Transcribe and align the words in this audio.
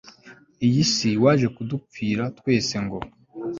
iyi 0.67 0.83
si, 0.93 1.09
waje 1.23 1.47
kudupfira 1.55 2.23
twese 2.37 2.75
ngo 2.85 2.97